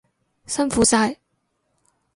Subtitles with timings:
[0.47, 1.15] 辛苦晒！